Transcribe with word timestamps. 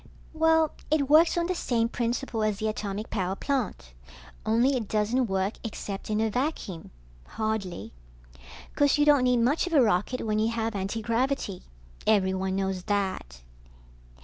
Well, 0.33 0.71
it 0.89 1.11
works 1.11 1.37
on 1.37 1.45
the 1.45 1.53
same 1.53 1.87
principle 1.87 2.41
as 2.41 2.57
the 2.57 2.67
atomic 2.67 3.11
power 3.11 3.35
plant, 3.35 3.93
only 4.47 4.75
it 4.75 4.87
doesn't 4.87 5.27
work 5.27 5.57
except 5.63 6.09
in 6.09 6.19
a 6.19 6.27
vacuum, 6.31 6.89
hardly. 7.37 7.93
Course 8.75 8.97
you 8.97 9.05
don't 9.05 9.25
need 9.25 9.37
much 9.37 9.67
of 9.67 9.73
a 9.73 9.81
rocket 9.83 10.25
when 10.25 10.39
you 10.39 10.49
have 10.53 10.73
antigravity. 10.75 11.61
Everyone 12.07 12.55
knows 12.55 12.81
that. 12.85 13.41